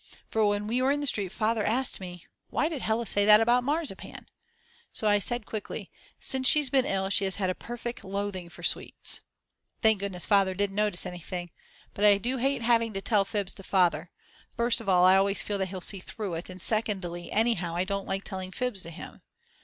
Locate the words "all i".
14.89-15.15